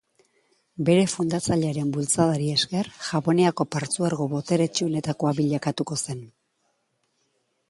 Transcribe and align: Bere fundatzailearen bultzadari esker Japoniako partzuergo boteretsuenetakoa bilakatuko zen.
Bere 0.85 1.03
fundatzailearen 1.11 1.91
bultzadari 1.97 2.49
esker 2.55 2.91
Japoniako 3.11 3.69
partzuergo 3.77 4.29
boteretsuenetakoa 4.35 5.37
bilakatuko 5.43 6.01
zen. 6.09 6.29